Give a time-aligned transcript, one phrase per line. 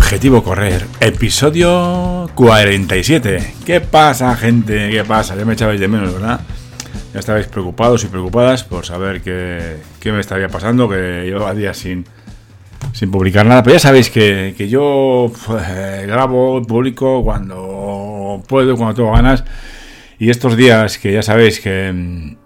[0.00, 3.54] Objetivo Correr, episodio 47.
[3.66, 4.88] ¿Qué pasa, gente?
[4.90, 5.36] ¿Qué pasa?
[5.36, 6.40] Ya me echabais de menos, ¿verdad?
[7.12, 11.76] Ya estabais preocupados y preocupadas por saber qué, qué me estaría pasando, que llevaba días
[11.76, 12.06] sin,
[12.92, 13.62] sin publicar nada.
[13.62, 19.44] Pero ya sabéis que, que yo pues, grabo, publico cuando puedo, cuando tengo ganas.
[20.18, 22.36] Y estos días que ya sabéis que,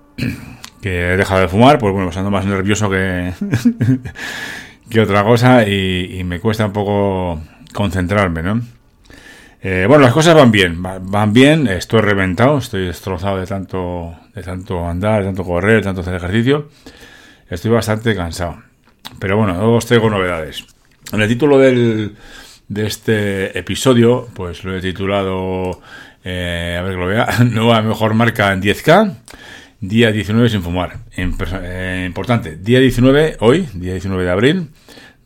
[0.82, 3.32] que he dejado de fumar, pues bueno, pues ando más nervioso que,
[4.91, 7.41] que otra cosa y, me cuesta un poco
[7.73, 8.61] concentrarme, ¿no?
[9.62, 14.15] Eh, bueno, las cosas van bien, va- van bien, estoy reventado, estoy destrozado de tanto,
[14.34, 16.69] de tanto andar, de tanto correr, de tanto hacer ejercicio.
[17.48, 18.59] Estoy bastante cansado.
[19.19, 20.66] Pero bueno, os traigo novedades.
[21.12, 22.15] En el título del,
[22.69, 25.80] de este episodio, pues lo he titulado,
[26.24, 29.15] eh, a ver que lo vea, Nueva Mejor Marca en 10K,
[29.88, 30.99] día 19 sin fumar.
[31.16, 34.68] Eh, importante, día 19, hoy, día 19 de abril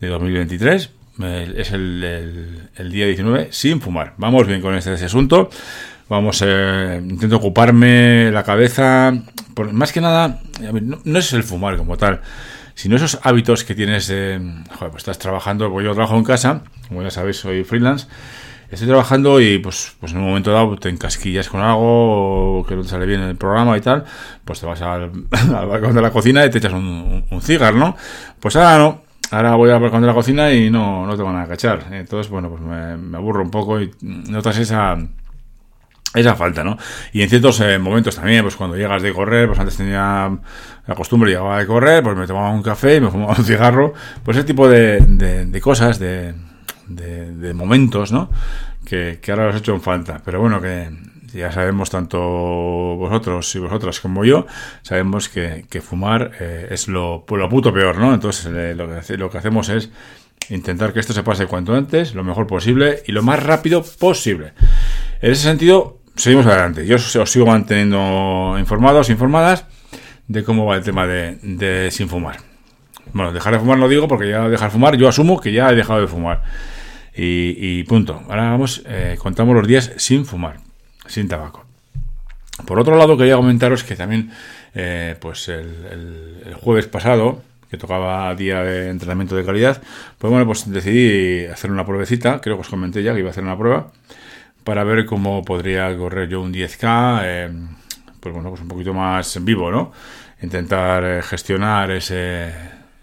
[0.01, 0.91] de 2023,
[1.23, 4.15] eh, es el, el- el día 19 sin fumar.
[4.19, 5.51] Vamos bien con este, asunto.
[6.09, 9.13] Vamos, eh, intento ocuparme la cabeza.
[9.55, 10.41] por- más que nada,
[11.05, 12.21] no es el fumar como tal,
[12.75, 14.09] sino esos hábitos que tienes.
[14.11, 14.39] eh,
[14.77, 18.07] joder, pues estás trabajando, pues yo trabajo en casa, como ya sabéis, soy freelance.
[18.71, 22.83] Estoy trabajando y pues, pues en un momento dado te encasquillas con algo que no
[22.83, 24.05] te sale bien el programa y tal,
[24.45, 25.11] pues te vas al,
[25.55, 27.97] al balcón de la cocina y te echas un, un, cigarro, ¿no?
[28.39, 29.03] Pues ahora no.
[29.31, 31.87] Ahora voy al balcón de la cocina y no, no tengo nada que cachar.
[31.93, 34.97] Entonces, bueno, pues me, me aburro un poco y notas esa,
[36.15, 36.77] esa falta, ¿no?
[37.13, 40.31] Y en ciertos eh, momentos también, pues cuando llegas de correr, pues antes tenía
[40.87, 43.93] la costumbre, llegaba de correr, pues me tomaba un café y me fumaba un cigarro,
[44.25, 46.35] pues ese tipo de, de, de cosas, de,
[46.89, 48.31] de, momentos, ¿no?
[48.85, 50.21] Que, ahora los he hecho en falta.
[50.25, 50.89] Pero bueno, que
[51.33, 54.47] ya sabemos, tanto vosotros y vosotras como yo,
[54.83, 58.15] sabemos que, fumar eh, es lo, lo puto peor, ¿no?
[58.15, 59.91] Entonces eh, lo, que, lo que hacemos es
[60.51, 64.53] intentar que esto se pase cuanto antes, lo mejor posible y lo más rápido posible.
[65.21, 66.87] En ese sentido, seguimos adelante.
[66.87, 69.67] Yo os, os sigo manteniendo informados, informadas
[70.27, 72.37] de cómo va el tema de, de sin fumar.
[73.13, 75.71] Bueno, dejar de fumar no digo porque ya dejar de fumar, yo asumo que ya
[75.71, 76.43] he dejado de fumar.
[77.21, 78.23] Y, punto.
[78.29, 80.61] Ahora vamos, eh, contamos los días sin fumar,
[81.07, 81.65] sin tabaco.
[82.65, 84.31] Por otro lado, quería comentaros que también,
[84.75, 89.83] eh, pues el, jueves pasado, que tocaba día de entrenamiento de calidad,
[90.19, 93.33] pues bueno, pues decidí hacer una pruebecita, creo que os comenté ya que iba a
[93.33, 93.91] hacer una prueba,
[94.63, 97.51] para ver cómo podría correr yo un 10K, eh,
[98.21, 99.93] pues bueno, pues un poquito más en vivo, ¿no?
[100.41, 102.53] Intentar gestionar ese,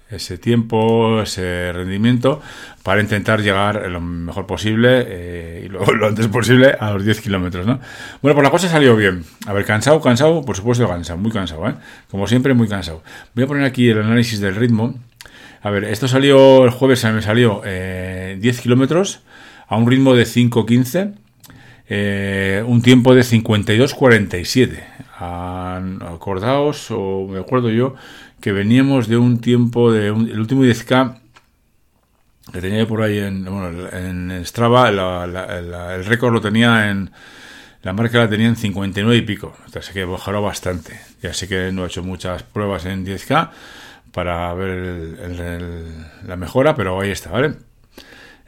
[0.09, 2.41] ese tiempo, ese rendimiento,
[2.85, 7.19] para intentar llegar lo mejor posible eh, y lo, lo antes posible a los 10
[7.19, 7.79] kilómetros, ¿no?
[8.21, 9.23] Bueno, pues la cosa salió bien.
[9.47, 11.73] A ver, cansado, cansado, por supuesto cansado, muy cansado, ¿eh?
[12.11, 13.01] Como siempre, muy cansado.
[13.33, 14.93] Voy a poner aquí el análisis del ritmo.
[15.63, 19.21] A ver, esto salió el jueves, me salió eh, 10 kilómetros
[19.67, 21.15] a un ritmo de 5.15,
[21.89, 24.83] eh, un tiempo de 52.47.
[25.17, 25.81] Ah,
[26.13, 27.95] Acordaos, o me acuerdo yo,
[28.41, 31.24] que veníamos de un tiempo de el último 10K
[32.55, 37.11] que tenía por ahí en, bueno, en Strava, la- la- el récord lo tenía en.
[37.83, 39.55] La marca la tenía en 59 y pico.
[39.79, 40.99] Sé que bajó bastante.
[41.21, 43.51] Ya sé que no he hecho muchas pruebas en 10K
[44.11, 47.53] para ver el- la mejora, pero ahí está, ¿vale?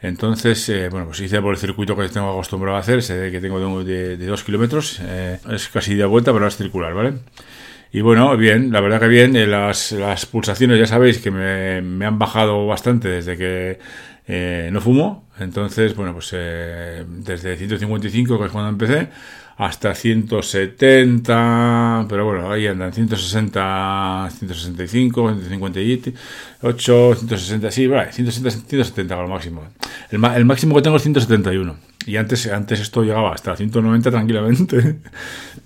[0.00, 3.40] Entonces, eh, bueno, pues hice por el circuito que tengo acostumbrado a hacer, sé que
[3.40, 7.14] tengo de 2 kilómetros, eh, es casi de vuelta, pero es circular, ¿vale?
[7.90, 11.80] Y bueno, bien, la verdad que bien, eh, las, las pulsaciones ya sabéis que me,
[11.80, 13.78] me han bajado bastante desde que
[14.26, 19.08] eh, no fumo, entonces, bueno, pues eh, desde 155, que es cuando empecé,
[19.56, 29.28] hasta 170, pero bueno, ahí andan 160, 165, 158, 160, sí, vale, 160, 170 como
[29.28, 29.62] máximo.
[30.10, 31.74] El, el máximo que tengo es 171.
[32.08, 34.96] Y antes, antes esto llegaba hasta 190 tranquilamente.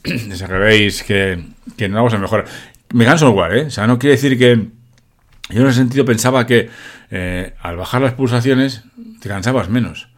[0.33, 1.45] sea que que,
[1.77, 2.47] que no vamos a mejorar.
[2.93, 3.65] Me canso igual, ¿eh?
[3.67, 4.67] O sea, no quiere decir que...
[5.51, 6.69] Yo en ese sentido pensaba que
[7.13, 8.83] eh, al bajar las pulsaciones
[9.21, 10.09] te cansabas menos.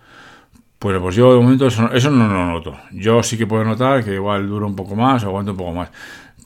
[0.79, 2.75] Pues, pues yo de momento eso, no lo noto.
[2.93, 5.75] Yo sí que puedo notar que igual dura un poco más o aguanto un poco
[5.75, 5.91] más.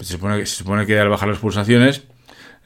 [0.00, 1.98] Se supone, se supone que al bajar las pulsaciones,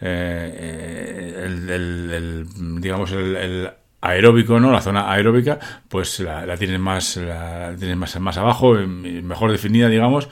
[0.01, 2.47] eh, eh, el,
[2.81, 3.71] digamos, el
[4.03, 4.71] aeróbico, ¿no?
[4.71, 5.59] La zona aeróbica,
[5.89, 10.29] pues la, la tienes más, la, tienes más, más abajo, eh, mejor definida, digamos.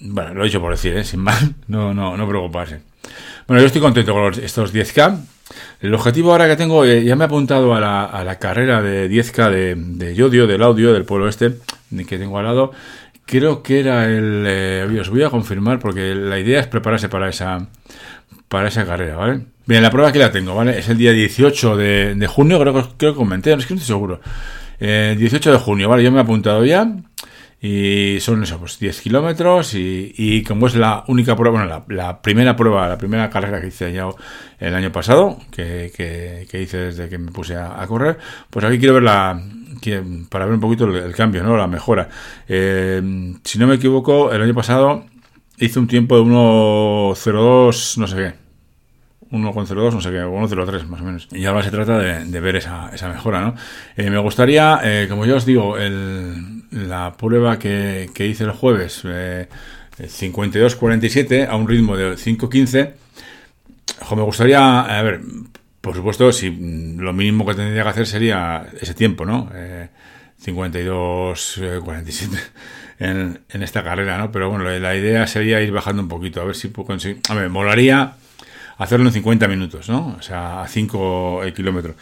[0.00, 1.04] Bueno, lo he dicho por decir, ¿eh?
[1.04, 2.80] sin más, no, no, no preocuparse.
[3.46, 5.18] Bueno, yo estoy contento con estos 10K.
[5.80, 8.82] El objetivo ahora que tengo, eh, ya me he apuntado a la, a la carrera
[8.82, 11.52] de 10K de, de Yodio, del audio, del pueblo este,
[12.08, 12.72] que tengo al lado.
[13.26, 14.44] Creo que era el...
[14.46, 17.68] eh, os voy a confirmar porque la idea es prepararse para esa
[18.48, 19.40] para esa carrera, ¿vale?
[19.66, 20.78] Bien, la prueba que la tengo, ¿vale?
[20.78, 23.80] Es el día 18 de, junio, creo que, creo que comenté, no es que no
[23.80, 24.20] estoy seguro.
[24.78, 26.04] 18 de junio, ¿vale?
[26.04, 26.88] Yo me he apuntado ya.
[27.60, 32.54] Y son eso, pues 10 kilómetros y, como es la única prueba, bueno, la, primera
[32.54, 34.08] prueba, la primera carrera que hice ya
[34.60, 38.18] el año pasado, que, que, hice desde que me puse a, correr,
[38.50, 39.40] pues aquí quiero ver la,
[40.28, 41.56] para ver un poquito el, cambio, ¿no?
[41.56, 42.08] La mejora.
[42.46, 43.00] Eh,
[43.42, 45.06] si no me equivoco, el año pasado
[45.58, 48.46] hice un tiempo de 1.02, no sé qué.
[49.30, 51.28] 1.02, no sé qué, 1.03 más o menos.
[51.32, 53.54] Y ahora se trata de, ver esa, esa, mejora, ¿no?
[53.96, 59.02] Eh, me gustaría, eh, como ya os digo, el, la prueba que, hice el jueves,
[59.04, 59.48] eh,
[59.98, 62.92] 52.47 a un ritmo de 5.15,
[64.14, 65.20] me gustaría, a ver,
[65.80, 66.50] por supuesto, si
[66.96, 69.50] lo mínimo que tendría que hacer sería ese tiempo, ¿no?
[70.44, 72.40] 52.47 eh,
[72.98, 74.32] en, en esta carrera, ¿no?
[74.32, 77.20] Pero bueno, la idea sería ir bajando un poquito, a ver si puedo conseguir.
[77.28, 78.14] A ver, molaría
[78.78, 80.16] hacerlo en 50 minutos, ¿no?
[80.18, 81.96] O sea, a 5 kilómetros.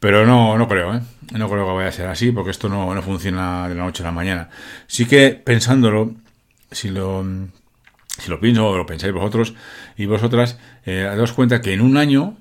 [0.00, 1.00] Pero no, no creo, ¿eh?
[1.32, 4.02] No creo que vaya a ser así, porque esto no, no funciona de la noche
[4.02, 4.48] a la mañana.
[4.86, 6.14] Sí que pensándolo,
[6.70, 7.24] si lo,
[8.18, 9.54] si lo pienso o lo pensáis vosotros
[9.96, 12.36] y vosotras, eh, daos cuenta que en un año,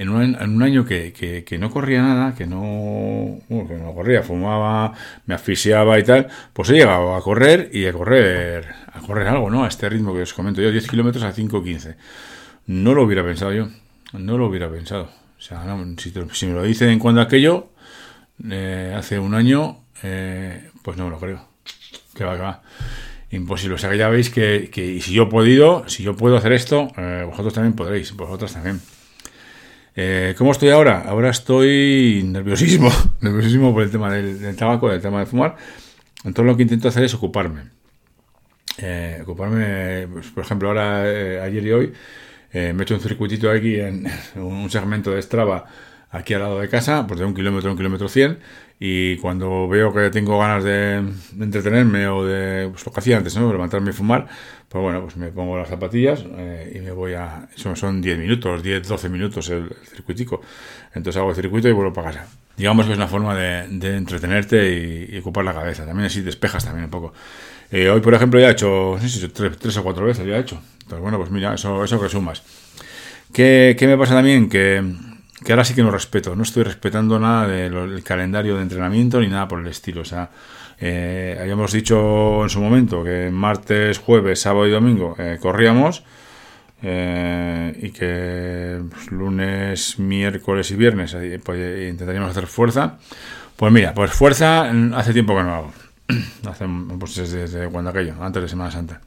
[0.00, 4.22] en un, en un año que, que, no corría nada, que no, que no corría,
[4.22, 4.94] fumaba,
[5.26, 9.50] me asfixiaba y tal, pues he llegado a correr y a correr, a correr algo,
[9.50, 9.62] ¿no?
[9.62, 11.96] A este ritmo que os comento yo, 10 kilómetros a 5.15.
[12.68, 13.68] No lo hubiera pensado yo,
[14.14, 15.10] no lo hubiera pensado.
[15.38, 15.66] O sea,
[16.32, 17.68] si, me lo dicen cuando aquello,
[18.48, 21.44] eh, hace un año, eh, pues no me lo creo.
[22.14, 22.62] Que va, que va.
[23.32, 23.74] Imposible.
[23.74, 26.52] O sea que ya veis que, que si yo he podido, si yo puedo hacer
[26.52, 28.80] esto, eh, vosotros también podréis, vosotros también.
[30.38, 31.02] ¿Cómo estoy ahora?
[31.06, 32.90] Ahora estoy nerviosísimo,
[33.20, 35.56] nerviosísimo por el tema del, tabaco, del tema de fumar.
[36.24, 37.64] Entonces lo que intento hacer es ocuparme.
[39.22, 41.02] ocuparme, pues, por ejemplo, ahora,
[41.42, 41.92] ayer y hoy,
[42.52, 44.06] eh, me he hecho un circuitito aquí en
[44.36, 45.66] un segmento de Strava
[46.10, 48.38] aquí al lado de casa, pues de un kilómetro a un kilómetro cien,
[48.82, 51.04] y cuando veo que tengo ganas de,
[51.38, 53.52] entretenerme o de, pues lo que hacía antes, ¿no?
[53.52, 54.26] levantarme y fumar,
[54.70, 58.18] pues bueno, pues me pongo las zapatillas eh, y me voy a, eso son 10
[58.18, 60.40] minutos, 10, 12 minutos el, circuitico,
[60.94, 62.26] entonces hago el circuito y vuelvo para casa.
[62.56, 63.64] Digamos que es una forma de,
[63.96, 67.12] entretenerte y, ocupar la cabeza, también así despejas también un poco.
[67.70, 70.26] Eh, hoy, por ejemplo, ya he hecho, no sé si tres, tres o cuatro veces
[70.26, 72.42] ya he hecho, entonces, bueno, pues mira, eso, eso que sumas.
[73.30, 74.48] ¿Qué, ¿Qué, me pasa también?
[74.48, 74.82] Que,
[75.44, 79.28] que, ahora sí que no respeto, no estoy respetando nada del calendario de entrenamiento ni
[79.28, 80.02] nada por el estilo.
[80.02, 80.30] O sea,
[80.78, 86.04] eh, habíamos dicho en su momento que martes, jueves, sábado y domingo eh, corríamos
[86.82, 92.98] eh, y que pues, lunes, miércoles y viernes pues, intentaríamos hacer fuerza.
[93.56, 95.72] Pues mira, pues fuerza hace tiempo que no hago.
[96.48, 96.66] hace,
[96.98, 99.00] pues desde cuando aquello, antes de Semana Santa.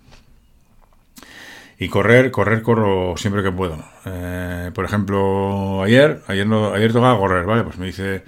[1.83, 3.77] Y correr, correr, corro siempre que puedo.
[4.05, 7.63] Eh, por ejemplo, ayer, ayer no, ayer tocaba correr, ¿vale?
[7.65, 8.23] Pues me hice,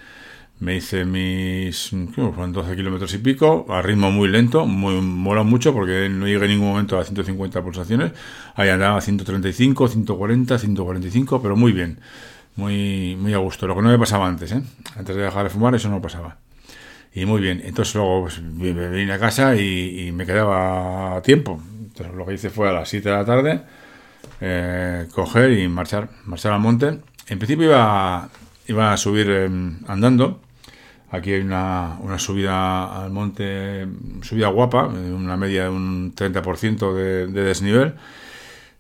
[0.59, 5.71] me hice mis, fueron 12 kilómetros y pico, a ritmo muy lento, muy, mola mucho
[5.71, 8.11] porque no llegué en ningún momento a 150 pulsaciones.
[8.55, 12.01] Ahí andaba a 135, 140, 145, pero muy bien.
[12.57, 13.67] Muy, muy a gusto.
[13.67, 14.61] Lo que no me pasaba antes, ¿eh?
[14.97, 16.39] Antes de dejar de fumar, eso no pasaba.
[17.13, 17.61] Y muy bien.
[17.63, 21.61] Entonces luego pues, vine a casa y, y me quedaba tiempo
[21.95, 23.61] entonces lo que hice fue a las 7 de la tarde
[24.41, 26.99] eh, coger y marchar, marchar al monte.
[27.27, 28.29] En principio iba,
[28.67, 30.41] iba a subir em, andando.
[31.11, 33.87] Aquí hay una, una, subida al monte,
[34.21, 37.95] subida guapa, una media de un 30% de, de desnivel.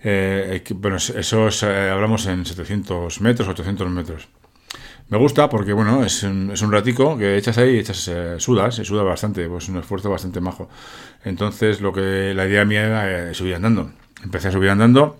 [0.03, 4.27] Eh, bueno, eso eh, hablamos en 700 metros, 800 metros.
[5.07, 8.73] Me gusta porque, bueno, es un, es un ratico que echas ahí, echas, eh, sudas,
[8.73, 10.67] se suda bastante, pues un esfuerzo bastante majo.
[11.23, 13.91] Entonces, lo que la idea mía era eh, subir andando.
[14.23, 15.19] Empecé a subir andando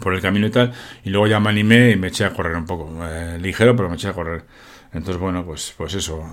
[0.00, 0.72] por el camino y tal,
[1.04, 3.88] y luego ya me animé y me eché a correr un poco, eh, ligero, pero
[3.88, 4.44] me eché a correr.
[4.92, 6.24] Entonces, bueno, pues, pues eso,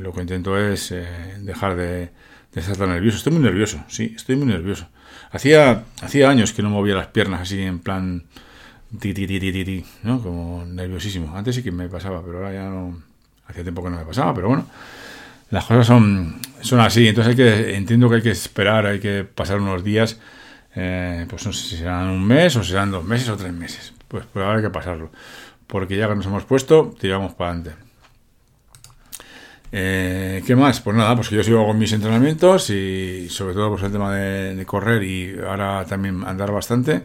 [0.00, 0.94] lo que intento es
[1.40, 2.10] dejar de,
[2.52, 3.18] de, estar tan nervioso.
[3.18, 4.88] Estoy muy nervioso, sí, estoy muy nervioso.
[5.30, 8.24] Hacía, hacía años que no movía las piernas así en plan
[9.00, 10.22] ti, ti, ti, ti, ti, ¿no?
[10.22, 11.36] Como nerviosísimo.
[11.36, 13.02] Antes sí que me pasaba, pero ahora ya no.
[13.48, 14.66] Hacía tiempo que no me pasaba, pero bueno.
[15.50, 19.22] Las cosas son, son así, entonces hay que, entiendo que hay que esperar, hay que
[19.22, 20.18] pasar unos días,
[20.74, 23.92] eh, pues no sé si serán un mes o serán dos meses o tres meses.
[24.08, 25.10] Pues, pues ahora hay que pasarlo,
[25.68, 27.76] porque ya que nos hemos puesto, tiramos para adelante.
[29.70, 30.80] Eh, ¿Qué más?
[30.80, 34.12] Pues nada, pues que yo sigo con mis entrenamientos y sobre todo pues el tema
[34.12, 37.04] de correr y ahora también andar bastante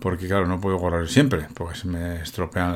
[0.00, 2.74] porque claro, no puedo correr siempre, porque se me estropean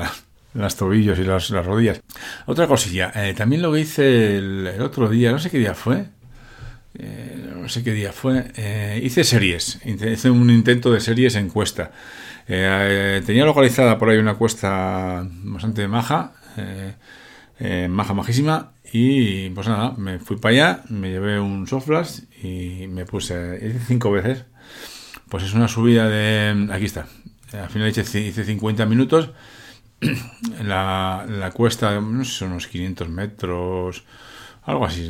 [0.53, 2.01] las tobillos y las, rodillas.
[2.45, 6.05] Otra cosilla, eh, también lo que hice el, otro día, no sé qué día fue,
[6.97, 11.91] eh, no sé qué día fue, eh, hice series, hice un intento de series encuesta.
[12.47, 16.33] Eh, tenía localizada por ahí una cuesta bastante maja,
[17.89, 23.05] maja, majísima, y pues nada, me fui para allá, me llevé un softflash y me
[23.05, 24.45] puse, cinco veces,
[25.29, 27.07] pues es una subida de, aquí está,
[27.53, 29.31] al final hice, hice 50 minutos,
[30.63, 34.03] la, la cuesta, no sé, son unos 500 metros,
[34.63, 35.09] algo así.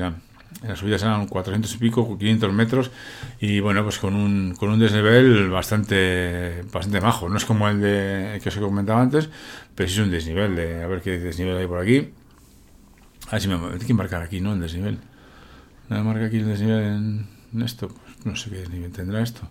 [0.61, 2.91] En las subidas eran 400 y pico, 500 metros,
[3.39, 7.29] y bueno, pues con un, con un desnivel bastante, bastante majo.
[7.29, 9.29] No es como el de que os he comentado antes,
[9.75, 12.09] pero sí es un desnivel, de a ver qué desnivel hay por aquí.
[13.27, 14.53] A ver si me tengo que marcar aquí, ¿no?
[14.53, 14.99] El desnivel.
[15.89, 17.89] ¿No me marca aquí el desnivel en, esto?
[17.89, 19.41] Pues no sé qué desnivel tendrá esto.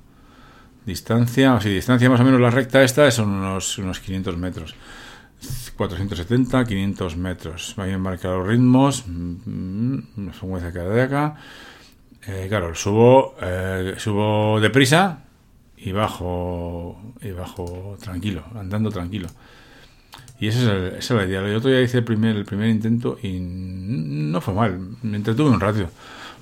[0.86, 4.74] Distancia, o si distancia más o menos la recta esta son unos, unos 500 metros.
[5.76, 7.74] 470, 500 metros.
[7.76, 11.36] Voy a marcar los ritmos, mm, frecuencia cardíaca.
[12.26, 15.24] Eh, claro, subo, eh, subo deprisa
[15.76, 19.28] y bajo, y bajo tranquilo, andando tranquilo.
[20.40, 21.40] Y esa es, la idea.
[21.40, 24.78] El otro día hice el primer, el primer intento y no fue mal.
[25.02, 25.88] Me entretuve un rato.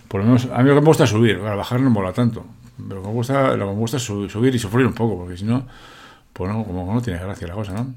[0.09, 1.39] Por lo menos, a mí lo que me gusta es subir.
[1.39, 2.45] Para bajar no mola tanto.
[2.77, 5.37] Pero lo que me gusta, lo me gusta es subir y sufrir un poco, porque
[5.37, 5.67] si no,
[6.33, 7.95] pues no, como no tiene gracia la cosa, ¿no?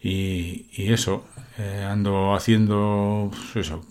[0.00, 1.24] Y, eso,
[1.58, 3.84] eh, ando haciendo pues eso,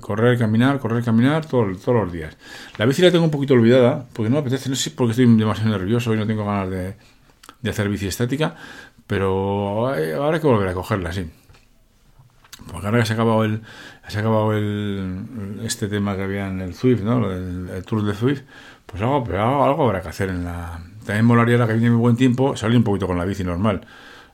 [0.00, 2.36] correr, caminar, correr, caminar todos los días.
[2.78, 5.26] La bici la tengo un poquito olvidada, porque no me apetece, no sé porque estoy
[5.36, 8.56] demasiado nervioso y no tengo ganas de, hacer bici estática,
[9.06, 11.30] pero ahora hay que volver a cogerla, sí.
[12.70, 13.62] Porque ahora que se ha acabado el,
[14.08, 17.30] se ha acabado el, este tema que había en el Swift, ¿no?
[17.30, 18.42] El, Tour de Swift,
[18.86, 20.80] pues algo, pero algo, habrá que hacer en la...
[21.04, 23.86] También molaría la que viene muy buen tiempo, salir un poquito con la bici normal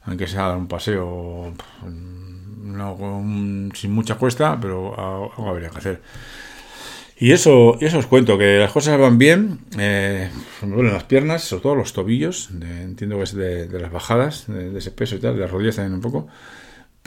[0.08, 1.52] aunque sea un paseo
[3.74, 6.00] sin mucha cuesta, pero algo habría que hacer.
[7.20, 10.30] Y eso, eso os cuento, que las cosas van bien, eh,
[10.62, 14.92] duelen las piernas, sobre todo los tobillos, entiendo que es de, las bajadas, de, ese
[14.92, 16.28] peso y tal, de las rodillas también un poco,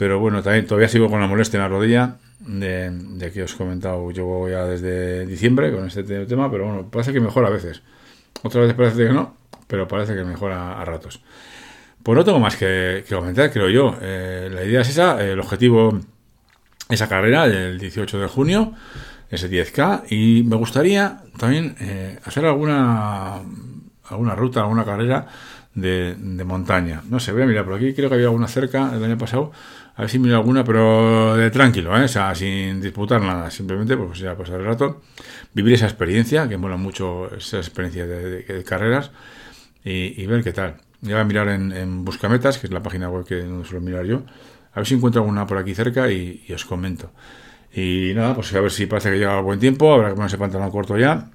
[0.02, 3.56] pero bueno, también todavía sigo con la molestia en la rodilla, de, que os he
[3.56, 7.82] comentado, yo ya desde diciembre con este tema, pero bueno, parece que mejora a veces,
[8.42, 9.36] otras veces parece que no,
[9.68, 11.22] pero parece que mejora a ratos.
[12.02, 13.96] Pues no tengo más que, comentar, creo yo.
[14.02, 15.96] Eh, la idea es esa, el objetivo,
[16.88, 18.72] esa carrera del 18 de junio,
[19.30, 23.36] ese 10K, y me gustaría también eh, hacer alguna,
[24.08, 25.28] alguna ruta, alguna carrera
[25.74, 27.02] de, montaña.
[27.08, 29.52] No sé, voy a mirar por aquí, creo que había alguna cerca el año pasado,
[29.94, 32.06] a ver si miro alguna, pero de tranquilo, ¿eh?
[32.34, 35.02] sin disputar nada, simplemente pues ya pasar el rato,
[35.52, 39.10] vivir esa experiencia, que mola mucho esa experiencia de, carreras,
[39.84, 40.76] y ver qué tal.
[41.02, 44.06] Ya voy a mirar en, Buscametas, que es la página web que donde suelo mirar
[44.06, 44.22] yo.
[44.72, 47.10] A ver si encuentro alguna por aquí cerca y, os comento.
[47.74, 49.92] Y nada, pues a ver si parece que llega buen tiempo.
[49.92, 51.28] Habrá que ponerse pantalón corto ya.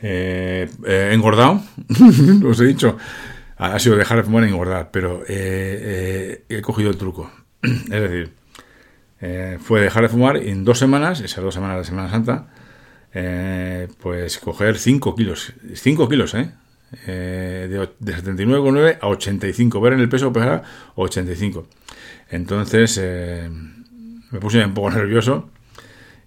[0.00, 1.60] Eh, eh engordado,
[2.46, 2.96] os he dicho.
[3.56, 7.30] Ha sido dejar de fumar y engordar, pero eh, eh, he cogido el truco.
[7.62, 8.32] es decir,
[9.60, 12.48] fue dejar de fumar y en dos semanas, esas dos semanas de Semana Santa,
[14.00, 15.52] pues coger 5 kilos.
[15.74, 16.50] 5 kilos, ¿eh?
[17.06, 19.80] eh, de, de 79,9 a 85.
[19.80, 20.62] Ver en el peso pesar
[20.94, 21.66] 85.
[22.30, 23.48] Entonces eh,
[24.30, 25.50] me puse un poco nervioso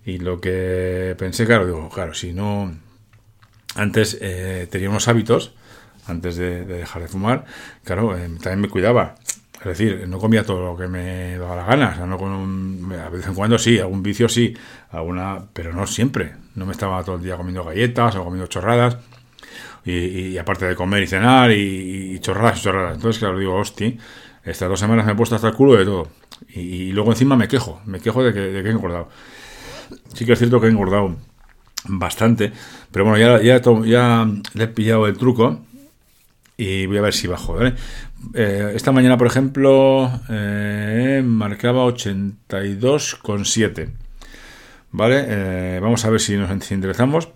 [0.05, 2.83] y lo que pensé, claro, digo, claro, si no...
[3.75, 5.53] Antes eh, tenía unos hábitos,
[6.07, 7.45] antes de, dejar de fumar,
[7.83, 9.15] claro, eh, también me cuidaba.
[9.59, 11.89] Es decir, no comía todo lo que me daba la gana.
[11.93, 14.53] O sea, no con a vez en cuando sí, algún vicio sí,
[14.91, 16.33] alguna, pero no siempre.
[16.55, 18.97] No me estaba todo el día comiendo galletas o comiendo chorradas
[19.83, 22.95] y, aparte de comer y cenar y, chorradas y chorradas.
[22.95, 23.93] Entonces, claro, digo, hostia,
[24.43, 26.09] estas dos semanas me he puesto hasta el culo de todo.
[26.49, 29.09] Y, luego encima me quejo, me quejo de que, de que, he engordado.
[30.13, 31.15] Sí que es cierto que he engordado
[31.87, 32.51] bastante,
[32.91, 35.61] pero bueno, ya, ya, ya le he pillado el truco
[36.57, 37.57] y voy a ver si bajo.
[38.33, 43.89] Eh, esta mañana, por ejemplo, eh, marcaba 82,7.
[44.91, 45.25] ¿Vale?
[45.27, 47.29] Eh, vamos a ver si nos interesamos.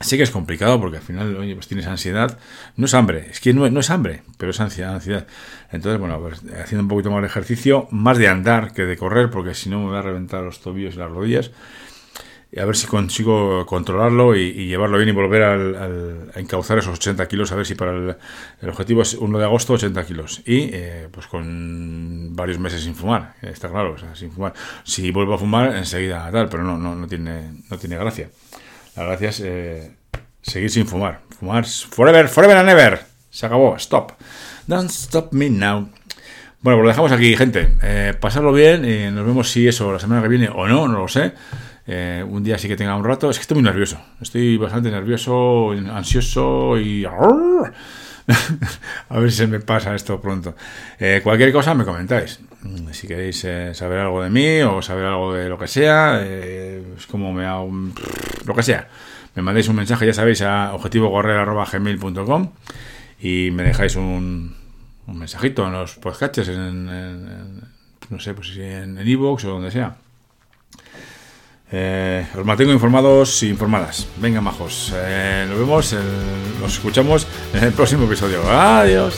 [0.00, 2.36] Sí que es complicado porque al final, oye, pues tienes ansiedad.
[2.76, 5.28] No es hambre, es que no, es hambre, pero es ansiedad, ansiedad.
[5.70, 9.30] Entonces, bueno, pues haciendo un poquito más de ejercicio, más de andar que de correr,
[9.30, 11.52] porque si no me voy a reventar los tobillos y las rodillas.
[12.56, 16.94] Y a ver si consigo controlarlo y, llevarlo bien y volver al, a encauzar esos
[16.94, 20.40] 80 kilos, a ver si para el, objetivo es 1 de agosto 80 kilos.
[20.46, 24.52] Y eh, pues con varios meses sin fumar, está claro, o sea, sin fumar.
[24.84, 28.30] Si vuelvo a fumar, enseguida tal, pero no, no, no, tiene, no tiene gracia.
[28.94, 29.96] La gracia es eh,
[30.40, 31.22] seguir sin fumar.
[31.40, 33.00] Fumar forever, forever and ever.
[33.30, 33.74] Se acabó.
[33.78, 34.12] Stop.
[34.68, 35.88] Don't stop me now.
[36.60, 37.72] Bueno, pues lo dejamos aquí, gente.
[37.82, 38.14] Eh,
[38.54, 38.84] bien.
[38.84, 41.34] y nos vemos si eso la semana que viene o no, no lo sé.
[41.86, 43.30] Eh, un día sí que tenga un rato.
[43.30, 43.98] Es que estoy muy nervioso.
[44.20, 47.04] Estoy bastante nervioso, ansioso y...
[49.08, 50.54] a ver si se me pasa esto pronto.
[50.98, 52.40] Eh, cualquier cosa me comentáis.
[52.62, 56.22] Mm, si queréis eh, saber algo de mí o saber algo de lo que sea,
[56.22, 57.70] es como me hago
[58.46, 58.88] lo que sea.
[59.34, 62.50] Me mandéis un mensaje, ya sabéis, a objetivogorrer.gmail.com
[63.20, 64.54] y me dejáis un,
[65.06, 67.60] un mensajito en los podcasts, en,
[68.10, 69.96] no sé, pues en Evox o donde sea.
[71.70, 74.06] Eh, os mantengo informados y informadas.
[74.16, 74.92] Venga, majos.
[74.94, 75.96] Eh, nos vemos,
[76.60, 78.42] nos escuchamos en el próximo episodio.
[78.50, 79.16] Adiós.